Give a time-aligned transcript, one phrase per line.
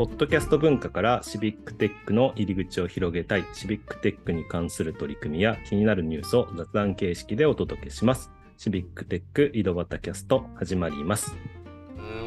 [0.00, 8.30] ポッドキャスト文化からシビックテックの入り口を広げたい、シビックテックに関する取り組みや気になるニュースを雑談形式でお届けします。
[8.56, 11.36] シビックテック井戸端キャスト始まります。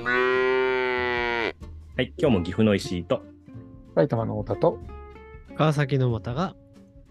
[0.05, 1.53] は
[1.97, 3.23] い、今日も岐阜の石井と
[3.95, 4.79] 埼玉の太田と、
[5.55, 6.55] 川崎の小俣が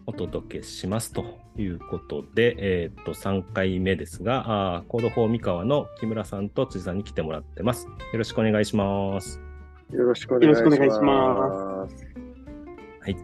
[0.06, 7.86] お届けしますということで、えーっと、3回目ですが、あー Code for 三河の木村さんと辻さんに来てもらってます。
[7.86, 9.40] よろしくお願いします。
[9.92, 10.76] よろしくお願いします。
[10.76, 11.88] よろしくお願
[13.10, 13.16] い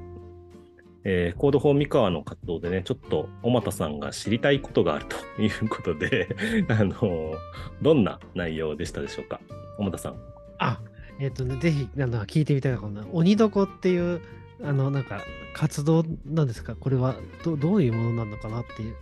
[1.04, 6.28] えー Code for 三河の活動でね、ちょっと小俣さんが知りたいことがあるということで、
[6.68, 7.32] あの
[7.80, 9.41] どんな内容でしたでしょうか？
[9.78, 10.16] 小俣さん。
[10.58, 10.80] あ
[11.20, 14.20] えっ、とねぜひなんだ聞いてみたいなこの鬼床っていう
[14.62, 15.20] あのなんか
[15.55, 16.74] 活動なんですか？
[16.77, 18.94] これはどどういうものなのかなっていう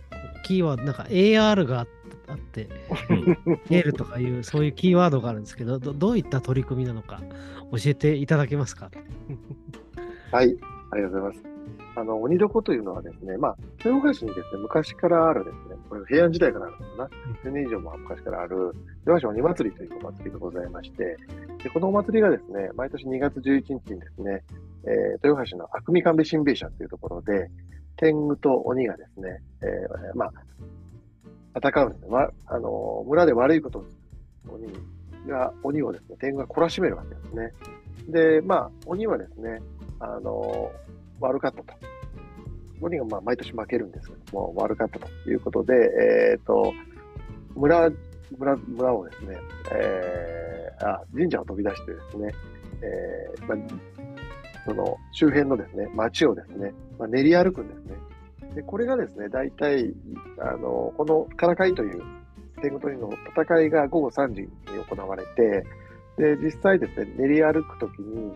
[0.43, 1.87] キーワードなんか AR があ
[2.29, 2.67] あって
[3.69, 7.21] エールとかいうそういうキーワードがあるんですけどどどういった取り組みなのか
[7.71, 8.91] 教えていただけますか？
[10.31, 10.57] はい、
[10.91, 11.57] ありがとうございます。
[11.95, 17.09] あの、鬼床というのはですね、まあ、豊橋にですね、昔からあるですね、これ平安時代からあるのかな、
[17.43, 18.75] 10年以上も昔からある、
[19.07, 21.17] 豊橋鬼祭りというお祭りがございまして、
[21.63, 24.43] でこのお祭りがですね、毎年2月11日にですね、
[24.83, 27.49] えー豊橋の悪味神戸新兵社というところで、
[27.97, 30.31] 天狗と鬼がですね、えーまあ、
[31.55, 32.09] 戦うんですね。
[32.09, 33.85] わあの村で悪いことを
[34.49, 34.67] 鬼
[35.27, 37.53] が、鬼をですね、天狗が懲らしめるわけですね。
[38.07, 39.59] で、まあ、鬼はですね、
[39.99, 40.71] あの
[41.19, 41.73] 悪かったと。
[42.79, 45.73] 鬼がまあ毎年負けるんですけども、悪かったということで、
[46.33, 46.73] えっ、と、
[47.55, 47.89] 村、
[48.37, 49.37] 村、村をですね、
[49.71, 52.31] えーあ、神社を飛び出してですね、
[52.81, 54.16] えーまあ、
[54.67, 57.95] その周辺のですね、町をですね、まあ、練り歩くんですね。
[58.53, 59.93] で、これがですね、大体、
[60.39, 62.03] あの、このからかいという
[62.61, 64.49] 天狗というの戦いが午後3時に
[64.89, 65.63] 行われて、
[66.17, 68.33] で、実際ですね、練り歩くときに、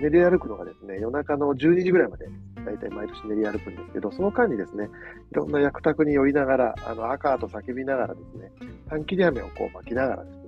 [0.00, 2.28] 練り歩くのがですね、夜中の12時ぐらいまで、
[2.64, 4.88] 大体毎年練り歩くんですけど、その間にですね、
[5.32, 8.52] いろんな役宅に寄りながら、あの、赤と叫びながらですね、
[8.90, 10.42] 短切り雨をこう巻きながらですね、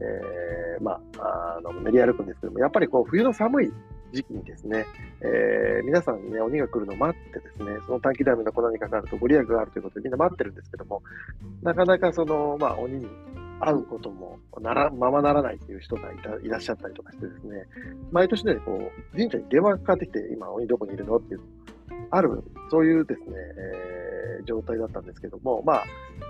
[0.00, 3.72] えー、まあ、あの、練り歩くんですけども、やっぱりこう、冬の寒い
[4.12, 4.86] 時期にですね、
[5.20, 11.02] えー皆さんね、鬼が来るのを待ってですね、その短期ダメの粉にかかるとご利益があるということでみんな待ってるんですけども、
[11.62, 13.06] なかなかその、まあ、鬼に
[13.60, 17.66] 会うこともなら、ままならないという人がいたいらっしゃったりとかしてですね、
[18.10, 21.40] 毎年ね、こう、神社に電話がかかってきて、今、鬼どこにいるのっていう、
[22.10, 24.00] ある、そういうですね、えー
[24.44, 25.84] 状態だったんですけども、まあ、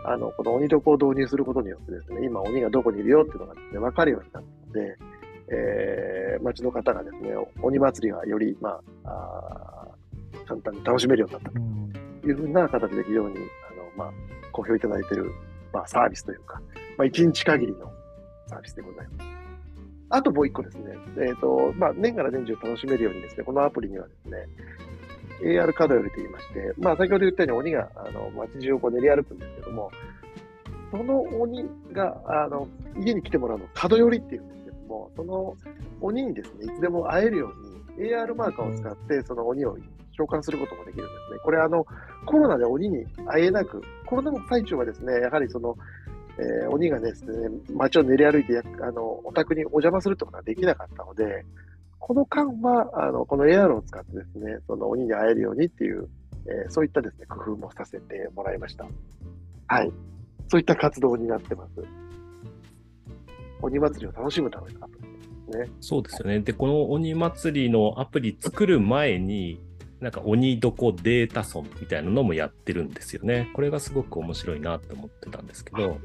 [0.04, 4.96] あの、この鬼床を導入することによってですね、今、鬼がどこにいるよっていうのがですね、わかるようになったので、
[5.50, 10.00] えー、町の方がですね、鬼祭りがより、まあ、あー
[10.50, 13.44] 簡単に楽しめるようになったというふうな形で非常に、あの、
[13.96, 14.12] まあ、
[14.52, 15.30] 好評いただいている、
[15.72, 16.60] まあ、サービスというか、
[16.98, 17.92] まあ、一日限りの
[18.48, 19.30] サービスでございます。
[20.12, 24.48] あともう一個ですね、えっ、と、まあ、年がら年中楽しめるようにですね、このアプリにはですね、
[25.42, 29.92] AR カードよりと言いまして、まあ、先ほど言ったように鬼が、あの、街中をこう練り歩くんですけども、
[30.90, 32.66] その鬼が、あの、
[32.98, 34.59] 家に来てもらうのを角寄りっていうんです
[34.90, 35.56] も、その
[36.00, 37.52] 鬼にですね、いつでも会えるよ
[37.96, 39.76] うに AR マーカーを使って、その鬼を
[40.12, 41.38] 召喚することもできるんですね。
[41.44, 41.86] これ、あの、
[42.26, 45.76] コロナで鬼に会えなく、コロナの最中はですね、やはりその、
[46.38, 51.44] えー鬼がですね、街を練り歩いてや、あの、お宅にお邪魔するってことができなかったので、
[51.98, 56.08] この間は、あの、この AR を使ってですね、その鬼に会えるようにっていう、
[56.46, 58.86] えーそういったですね、工夫もさせてもらいました。
[59.66, 59.92] はい。
[60.48, 61.84] そういった活動になってます。
[63.62, 65.08] 鬼祭りを楽しむためのアプリ
[65.52, 65.72] ですね。
[65.80, 66.40] そうですよね。
[66.40, 69.60] で、この鬼祭りのアプリ作る前に、
[70.00, 73.50] なんか鬼どこデータソンみたいなのもやってるんですよね。
[73.54, 75.98] これがすごく面白いなと思ってたんですけど。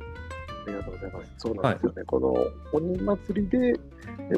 [0.67, 1.33] ありがとうございます。
[1.37, 2.03] そうなんですよね。
[2.05, 2.33] この
[2.73, 3.79] 鬼祭りで、で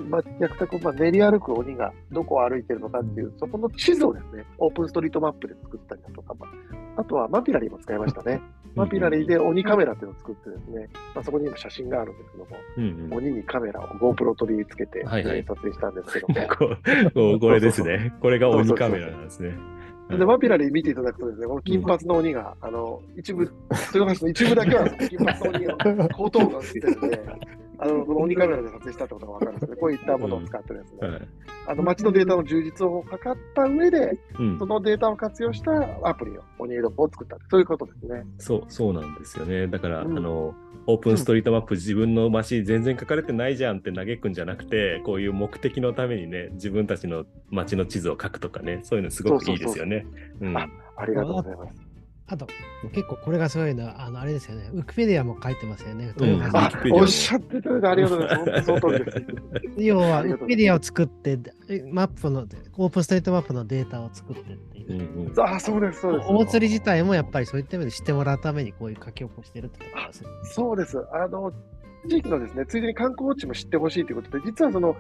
[0.09, 6.45] まあ、役宅をまあ練り歩く鬼がどこを歩いてるのかっていう、そこの地図をですね、オープンストリートマップで作ったりだとか、ま
[6.97, 8.41] あ、あとはマピラリーも使いましたね。
[8.77, 17.39] マピラリーで鬼カメラっていうのを作ってですね、まあ、そこに今写真があるんですけども、うんうん鬼にカメラを GoPro 取り付けて、はいはいえー撮影したんですけども。
[17.39, 18.13] これですね。
[18.21, 19.55] これが鬼カメラなんですね。
[20.09, 23.51] で、マピラリー見ていただくとですね、この金髪の鬼が、あの、一部、
[23.93, 27.21] 豊橋の一部だけは、金髪の鬼が後頭部が映ってるんで、
[27.79, 29.75] あの、この鬼カメラで撮影したってことがわかるんですね。
[29.79, 31.27] こういったものを使ってですね、はい
[31.67, 35.71] あの、街のデータの充実を図った上で、うんそのデータを活用した
[36.07, 37.37] アプリを、鬼色を作った。
[37.49, 38.25] そういうことですね。
[38.37, 39.67] そう、そうなんですよね。
[39.67, 40.55] だから、うんあの、
[40.87, 50.07] オープンストリートマップ自分の街全然書かれてないじゃんって嘆くんじゃなくて、こういう目的のためにね、自分たちの街の地図を書くとかね、そういうのすごくいいですよね。
[50.95, 51.86] ありがとうございます。
[52.29, 52.45] あと、
[52.91, 56.13] 結構これがすごいのは、あの、あれですよね、ウィキペディアも書いてますよね。
[56.17, 58.71] うんおっしゃっていたありがとうございます。
[58.71, 59.81] 本当その通りです。
[59.81, 61.39] 要は、ウありがとうございますィキペディアを作って、
[61.91, 62.45] マップの、
[62.77, 64.95] オープンストリートマップのデータを作ってっていうう。
[64.95, 66.27] んうんあ、そうです、そうです。
[66.27, 70.29] お祭り自体もやっぱりそういった意味で知ってもらうためにこういう書き起こしてるってところですね。
[70.43, 70.97] そうです。
[71.13, 71.53] あの、
[72.09, 74.97] 地域のですね、ついでに観光地も知ってほしいということで、実はその、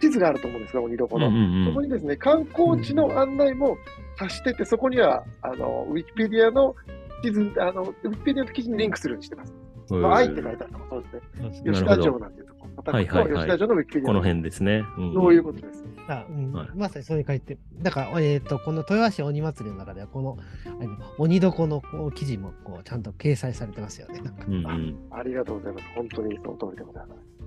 [0.00, 1.28] 地図があると思うんですが、鬼床の。
[1.28, 3.76] うんうんそこにですね、観光地の案内も
[4.18, 6.74] 足してて、そこには、あの、ウィキペディアの
[7.22, 9.54] 地図、あの、ウィキペディアの記事にリンクするようにしてます。
[9.90, 11.70] うんまあ、愛って書いてあるのもそうですね。
[11.70, 11.94] な吉田。
[11.94, 14.84] 城なんていうとこはいはいはい吉田城のウィキペディアこの辺ですね。
[14.98, 15.84] うんそういうことです。
[16.08, 24.20] あうんはいまさにそういう書いてだから、えっとこの豊橋鬼祭りの中ではこのあの鬼床のこう記事もこうちゃんと掲載されてますよね。
[24.20, 25.86] なんかうんうんありがとうございます。
[25.94, 27.39] 本当にその通りでございます。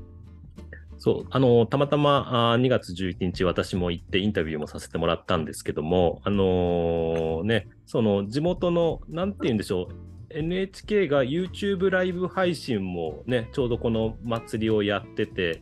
[1.03, 9.95] そう、あの、たまたまあー2月11日、私も行ってインタビューもさせてもらったんですけども、あのーね、その地元の、なんて言うんでしょう、
[10.29, 15.61] NHK が YouTube ライブ配信もね、ちょうどこの祭りをやってて、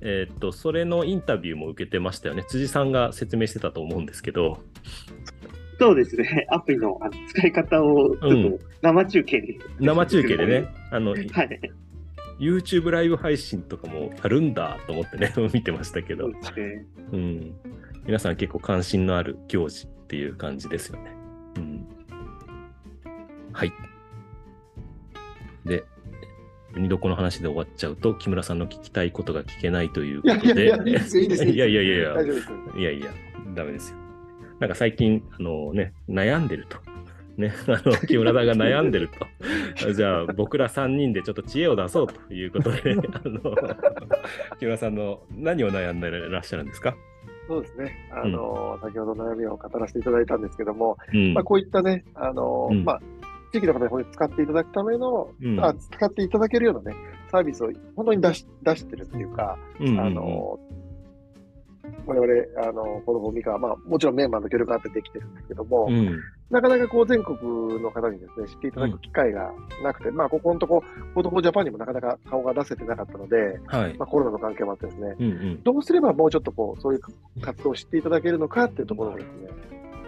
[0.00, 2.42] えーっと、それのインタビューも受けてましたよね。
[2.48, 4.62] 辻さんが説明してたと思うんですけど、
[5.78, 6.46] そうですね。
[6.48, 6.98] アプリの
[7.28, 11.60] 使い方をちょっと生中継で、生中継でね、あの、 はい。
[12.40, 16.36] YouTube ライブ配信とかもやるんだと思ってね、 見てましたけどね。
[17.12, 17.54] うん。
[18.06, 21.14] 皆さん結構関心のある行事っていう感じですよね。
[21.58, 21.86] うん。
[23.52, 23.72] はい。
[25.66, 25.84] で、
[26.74, 30.64] 二度この話で終わっちゃうと、木村さんの聞きたいことが聞けないということで。
[30.64, 32.48] いやいやいやいやいやいやいや大丈夫です。
[32.78, 33.06] いやいや、
[33.54, 33.98] ダメですよ。
[34.60, 36.78] なんか最近、あのね、悩んでると。
[37.36, 39.26] ね、あの木村さんが悩んでると。
[39.92, 43.56] じゃあ、僕ら3人でちょっと知恵を出そうということで、 あの
[44.58, 46.94] 木村さんの何を悩んでらっしゃるんですか、
[47.50, 48.08] そうですね。
[48.12, 51.34] あの、先ほど悩みを語らせていただいたんですけども、うん。
[51.34, 52.84] まあ、こういったね、あの、うん。
[52.84, 53.00] まあ、
[53.52, 55.58] 地域の方に使っていただくための、うん。
[55.58, 56.96] あ使っていただけるようなね、
[57.28, 59.88] サービスを本当に出し出してるっていうか、うん。
[59.88, 60.60] うんうんあの、
[62.06, 66.20] 我々、あの、こミカは、まあ、もちろんメンバーの協力があってできてるんですけども、うん
[66.50, 67.38] なかなかこう全国
[67.80, 69.52] の方にですね、知っていただく機会が
[69.82, 70.82] なくて、まあ、ここのとこ、
[71.14, 73.96] Code for Japan にもなかなか顔が出せてなかったので、はい。
[73.96, 77.00] まあ、コロナの関係もあってですね、うんうんどうすればもうちょっとこう、そういう
[77.40, 79.48] 活動を知っていただけるのかっていうところをですね、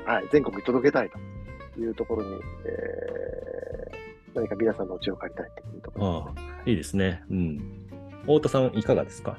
[0.05, 1.11] はい、全国に届けたい
[1.75, 7.23] というところに、えー、何か皆さんのお知恵を借りたいというところああ、いいですね。
[7.31, 7.89] うん。
[8.23, 9.39] 太田さん、いかがですか？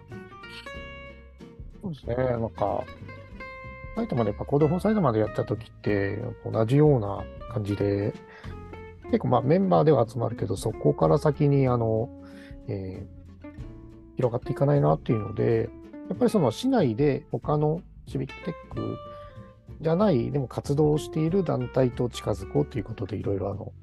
[1.82, 2.16] そうですね。
[2.16, 2.84] なんか、
[3.96, 7.24] 埼玉でやっぱ Code for 埼玉でやった時って、同じような
[7.54, 8.14] 感じで、
[9.06, 12.10] 結構まあメンバーでは集まるけど、そこから先にあの、
[12.68, 13.24] えー
[14.16, 15.70] 広がっていかないなっていうので、
[16.08, 18.98] やっぱりその市内で他のシビックテック
[19.82, 23.74] じゃない、でも活動をしている団体と近づこうということで、いろいろあの、こ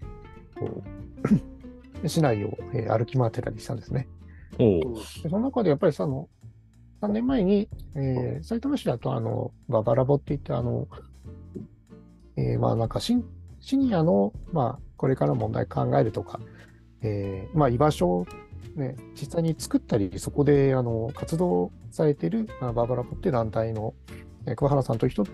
[2.02, 4.08] う 市内を、えー歩き回ってたりしたんですね。
[5.22, 6.28] その中でやっぱりその、
[7.02, 10.86] 3年前に、えー、埼玉市だと、あの、ババラボって言って、あの、
[12.36, 13.24] えーまあなんかシン、
[13.60, 16.40] シニアの、まあ、これから問題考えるとか、
[17.02, 18.26] えーまあ居場所を
[18.76, 23.94] ね、実際に作ったり、そこで、あの、活動されている、まあ、ババラボって団体の、
[24.46, 25.24] えー桑原さんという人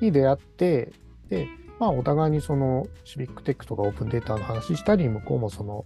[0.00, 0.92] に出会って、
[1.28, 1.48] で、
[1.78, 5.84] まあお互いにその、シビックテックとかオープンデータの話したり、向こうもその、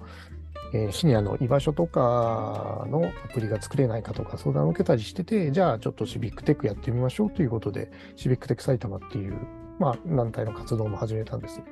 [0.73, 9.37] えーシニアの居場所とかのアプリが作れないかとか相談を受けたりしてて、じゃあちょっとシビックテックやってみましょうということで、シビックテック埼玉っていう、
[9.79, 11.65] まあ、団体の活動も始めたんですね。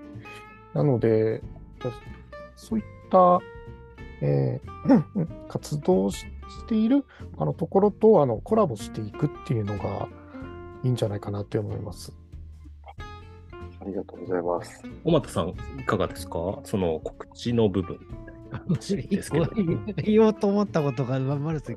[0.75, 1.43] なので、
[2.57, 3.40] そういった、
[4.21, 7.05] えー活動をししている
[7.37, 10.09] あのところとあのコラボしていくっていうのが
[10.83, 12.11] いいんじゃないかなって思います。
[13.81, 14.83] ありがとうございます。
[15.05, 16.59] 小俣さん、いかがですか？
[16.64, 18.00] その告知の部分
[18.69, 19.47] ですけど。
[20.05, 21.76] 言おうと思ったことがまんまるすい。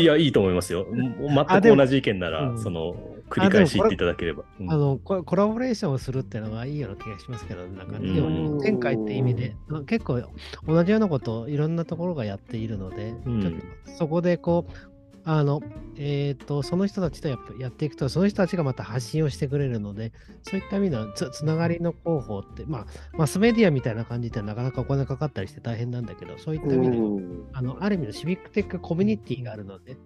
[0.00, 0.86] いや、いいと思いますよ。
[0.90, 2.94] 全く同じ意見なら、うんその、
[3.28, 4.44] 繰り返し言っていただければ。
[4.60, 9.54] うんあのココラボレーションをするっていうのがいいような気がしますけど、なんか、うん要は前回って意味で、
[9.86, 10.22] 結構
[10.66, 13.58] 同じようなことをいろんなところがやっているので、うんちょっと
[13.98, 14.89] そこでこう、
[15.24, 15.60] あの、
[15.96, 20.12] えっ、と、その人たちとやっぱやっていくと、その人たちがまた発信をしてくれるので、
[20.42, 29.96] そういった意味ではつつながりの広報って、まあ、マスメディアみたいな感じってなかなかお金かかったりして大変なんだけど、そういった意味では、うんあの、ある意味のシビックテックコミュニティがあるので、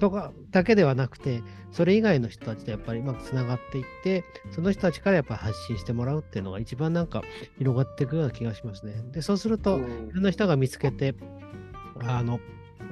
[0.00, 7.22] とかだけではなくて、それ以外の人たちとやっぱりうまくつながっていって、その人たちからやっぱ発信してもらうっていうのが一番なんか
[7.58, 8.94] 広がっていくような気がしますね。
[9.12, 9.82] で、そうすると、い
[10.14, 11.14] ろんな人が見つけて、
[12.00, 12.40] あの、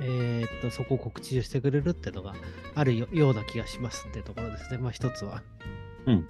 [0.01, 2.35] えーっと、そこを告知してくれるっていうのが
[2.75, 4.79] あるよような気がしますっていうところですね。
[4.79, 5.43] まあ一つは。
[6.07, 6.27] うん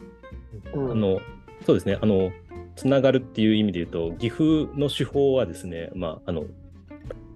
[0.75, 1.21] あの、
[1.65, 2.31] そうですね、あの、
[2.77, 6.45] つながるっていう意味で言うと、岐阜の手法はですね、まあ、あの、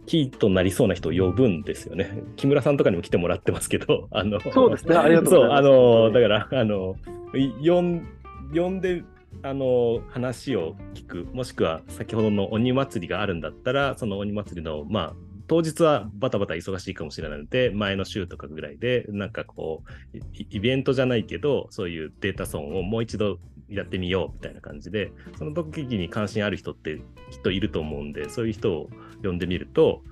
[0.06, 2.22] キーとなりそうな人を呼ぶんですよね。
[2.36, 6.96] 木村さんとかにも来てもらってますけど、あの、そうですねありがとうございますそう、あの、だから、あの、
[7.34, 8.06] い呼ん
[8.54, 9.02] 呼んで、
[9.42, 15.14] あの、話を聞く、もしくは先ほどの鬼祭りがあるんだったら、その鬼祭りの、まあ、
[15.48, 19.84] 当日はバタバタ忙しいかもしれないので、前の週とかぐらいで、なんかこ
[20.14, 20.18] う、
[20.50, 23.38] イベントじゃないけど、そういうデータ損をもう一度
[23.68, 27.00] やってみようみたいな感じで、その時に関心ある人って
[27.30, 28.90] きっといると思うんで、そういう人を
[29.22, 30.02] 呼んでみると、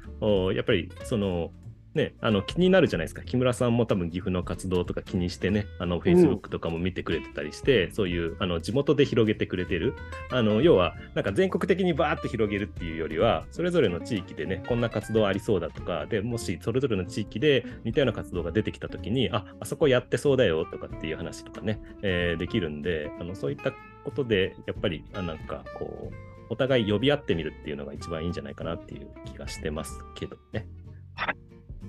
[0.54, 1.52] やっぱりその、
[1.94, 3.22] ね、あの気になるじゃないですか。
[3.22, 9.94] 木村さんも多分岐阜の活動とか気にしてね、あの Facebook とかも見てくれてたりして、そういうあの地元で広げてくれてる。
[10.30, 23.72] あの要は、なんか全国的にバーって広げるっていうよりは、それぞれの地域でね、こんな活動ありそうだとか、でもしそれぞれの地域で似たような活動が出てきたときに、あ、あそこやってそうだよとかっていう話とかね、えーできるんで、あのそういった
[24.04, 26.14] ことで、やっぱり、あなんかこう、
[26.50, 30.66] お互い呼び合ってみるっていうのが一番いいんじゃないかなっていう気がしてますけどね。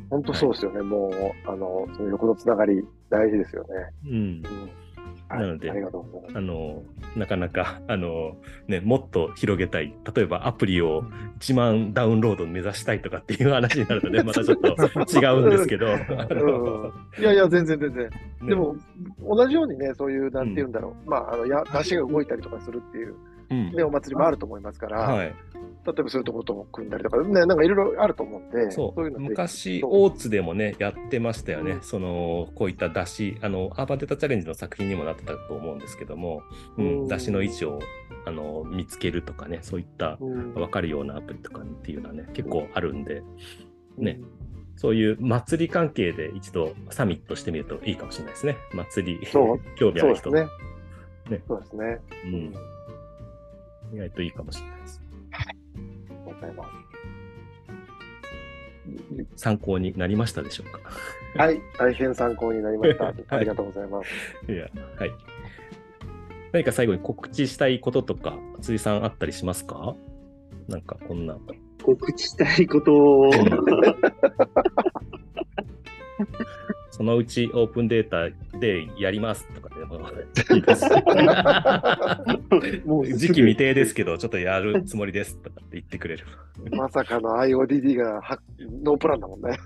[0.10, 0.82] 本当そうですよね。
[0.82, 3.70] もう、あの、その横のつながり大事ですよね。
[4.06, 4.14] うん。
[4.14, 4.46] うん
[5.28, 6.38] はい、なのでありがとうございます。
[6.38, 6.84] あの、
[7.16, 9.94] なかなか、あの、ね、もっと広げたい。
[10.16, 11.04] 例えばアプリを
[11.40, 15.88] 1万ダウンロード目指したいとかっていう話になるとね、 またちょっと違うんですけど。
[15.88, 18.04] いやいや、全然全然。
[18.04, 18.10] ね
[18.48, 18.76] でも、
[19.20, 21.10] 同じようにね、そういう、なんて言うんだろう。
[21.10, 25.34] まあ、あの、や、出しが動いたりとかするっていう、うんね、お祭りもあると思いますから、はい。
[25.86, 31.74] 例えばそういうところとも組んだりとか、ね、なんかいろいろあると思うんで、そう昔、大津でもね、やってましたよね。
[31.74, 31.82] うん。
[31.82, 36.42] その、こういった出し、あの、アーバンデータチャレンジの作品にもなってたと思うんですけども、
[36.78, 37.08] うん、うん。
[37.08, 37.80] 出しの位置を、
[38.26, 40.54] あの、見つけるとかね、そういったうん。
[40.54, 43.22] 分かるようなアプリとかっていうのはね、結構あるんで、
[43.98, 44.20] ね、
[44.76, 48.58] そういう祭り関係で一度サミットしてみるといいかもしれないですね。
[48.74, 49.28] 祭り、
[49.76, 50.30] 興味ある人。
[50.30, 50.50] そうです
[51.30, 51.38] ね。
[51.38, 51.44] ね。
[51.48, 52.00] そうですね。
[52.26, 52.54] うん。
[53.94, 55.02] 意外といいかもしれないです。
[55.32, 55.54] ありが
[56.26, 56.70] とうございます。
[59.36, 60.80] 参考になりましたでしょうか？
[61.44, 63.06] はい、大変参考になりました。
[63.06, 64.52] はいありがとうございます。
[64.52, 65.12] いや、はい。
[66.52, 69.96] 何か最後に告知したいこととか、辻さんあったりしますか？
[70.68, 71.38] なんかこんな。
[71.84, 73.32] 告知したいことを、
[76.92, 79.62] そのうちオープンデータでやりますと
[80.54, 80.92] いいですし
[82.86, 86.26] もう時期未定ですけど、ちょっとやるつもりですとかって言ってくれる。
[86.72, 88.40] まさかの IODD がは
[88.84, 89.58] ノープランだもんね。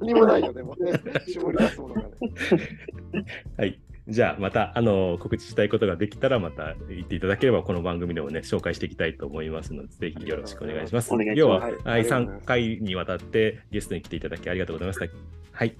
[0.00, 0.92] 何もないよね、もうね。
[1.26, 2.08] 絞り出すものがね。
[3.56, 3.78] はい。
[4.08, 11.12] じゃあ、また、あの、告知したいことができたら、また言っていただければ、この番組でもね、紹介していきたいと思いますので、ぜひよろしくお願いします。
[11.12, 15.06] お願いします要は、はいはい、3回にわたってゲストに来ていただきありがとうございました。
[15.50, 15.76] はい。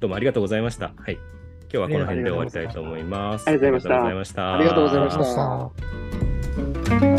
[0.00, 0.92] どうもありがとうございました。
[0.96, 1.37] はい。
[1.72, 3.48] 今日はこの辺で終わりたいと思います。
[3.48, 5.24] ありがとうございましたありがとうございました。
[5.24, 7.17] ありがとうございました。